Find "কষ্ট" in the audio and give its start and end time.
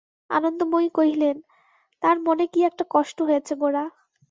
2.89-3.17